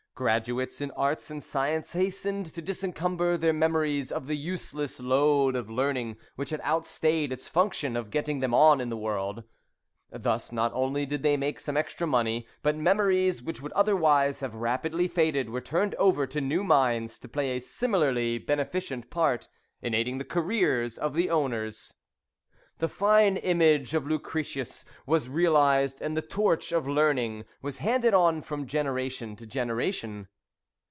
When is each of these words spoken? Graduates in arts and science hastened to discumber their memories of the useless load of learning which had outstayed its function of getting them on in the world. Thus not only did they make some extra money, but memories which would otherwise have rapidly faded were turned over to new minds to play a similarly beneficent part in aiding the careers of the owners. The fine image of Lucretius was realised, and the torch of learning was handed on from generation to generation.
Graduates 0.13 0.81
in 0.81 0.91
arts 0.91 1.31
and 1.31 1.41
science 1.41 1.93
hastened 1.93 2.53
to 2.53 2.61
discumber 2.61 3.37
their 3.39 3.53
memories 3.53 4.11
of 4.11 4.27
the 4.27 4.37
useless 4.37 4.99
load 4.99 5.55
of 5.55 5.67
learning 5.67 6.15
which 6.35 6.51
had 6.51 6.61
outstayed 6.61 7.31
its 7.31 7.49
function 7.49 7.95
of 7.97 8.11
getting 8.11 8.39
them 8.39 8.53
on 8.53 8.79
in 8.79 8.89
the 8.89 8.97
world. 8.97 9.43
Thus 10.11 10.51
not 10.51 10.71
only 10.73 11.07
did 11.07 11.23
they 11.23 11.37
make 11.37 11.59
some 11.59 11.75
extra 11.75 12.05
money, 12.05 12.45
but 12.61 12.75
memories 12.75 13.41
which 13.41 13.63
would 13.63 13.73
otherwise 13.73 14.41
have 14.41 14.53
rapidly 14.53 15.07
faded 15.07 15.49
were 15.49 15.59
turned 15.61 15.95
over 15.95 16.27
to 16.27 16.39
new 16.39 16.63
minds 16.63 17.17
to 17.17 17.27
play 17.27 17.55
a 17.55 17.59
similarly 17.59 18.37
beneficent 18.37 19.09
part 19.09 19.47
in 19.81 19.95
aiding 19.95 20.19
the 20.19 20.23
careers 20.25 20.99
of 20.99 21.15
the 21.15 21.31
owners. 21.31 21.95
The 22.77 22.87
fine 22.87 23.37
image 23.37 23.93
of 23.93 24.07
Lucretius 24.07 24.85
was 25.05 25.29
realised, 25.29 26.01
and 26.01 26.17
the 26.17 26.21
torch 26.23 26.71
of 26.71 26.87
learning 26.87 27.45
was 27.61 27.77
handed 27.77 28.15
on 28.15 28.41
from 28.41 28.65
generation 28.65 29.35
to 29.35 29.45
generation. 29.45 30.27